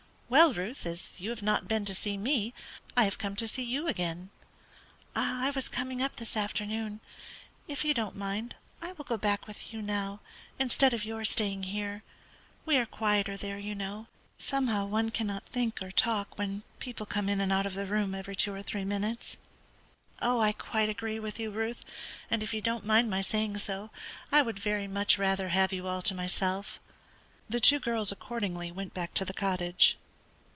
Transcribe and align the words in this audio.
"Well, 0.31 0.53
Ruth, 0.53 0.85
as 0.85 1.11
you 1.17 1.29
have 1.31 1.41
not 1.41 1.67
been 1.67 1.83
to 1.83 1.93
see 1.93 2.15
me, 2.17 2.53
I 2.95 3.03
have 3.03 3.17
come 3.17 3.35
to 3.35 3.49
see 3.49 3.63
you 3.63 3.89
again." 3.89 4.29
"I 5.13 5.49
was 5.51 5.67
coming 5.67 6.01
up 6.01 6.15
this 6.15 6.37
afternoon. 6.37 7.01
If 7.67 7.83
you 7.83 7.93
don't 7.93 8.15
mind, 8.15 8.55
I 8.81 8.93
will 8.93 9.03
go 9.03 9.17
back 9.17 9.45
with 9.45 9.73
you 9.73 9.81
now, 9.81 10.21
instead 10.57 10.93
of 10.93 11.03
your 11.03 11.25
staying 11.25 11.63
here. 11.63 12.01
We 12.65 12.77
are 12.77 12.85
quieter 12.85 13.35
there, 13.35 13.57
you 13.59 13.75
know. 13.75 14.07
Somehow, 14.37 14.85
one 14.85 15.11
cannot 15.11 15.43
think 15.47 15.81
or 15.81 15.91
talk 15.91 16.37
when 16.37 16.63
people 16.79 17.05
come 17.05 17.27
in 17.27 17.41
and 17.41 17.51
out 17.51 17.65
of 17.65 17.73
the 17.73 17.85
room 17.85 18.15
every 18.15 18.37
two 18.37 18.53
or 18.53 18.61
three 18.63 18.85
minutes." 18.85 19.35
"I 20.21 20.53
quite 20.57 20.87
agree 20.87 21.19
with 21.19 21.41
you, 21.41 21.51
Ruth, 21.51 21.83
and, 22.29 22.41
if 22.41 22.53
you 22.53 22.61
don't 22.61 22.85
mind 22.85 23.09
my 23.09 23.19
saying 23.19 23.57
so, 23.57 23.89
I 24.31 24.43
would 24.43 24.59
very 24.59 24.87
much 24.87 25.17
rather 25.17 25.49
have 25.49 25.73
you 25.73 25.89
all 25.89 26.01
to 26.03 26.15
myself." 26.15 26.79
The 27.49 27.59
two 27.59 27.79
girls 27.81 28.13
accordingly 28.13 28.71
went 28.71 28.93
back 28.93 29.13
to 29.15 29.25
the 29.25 29.33
cottage. 29.33 29.97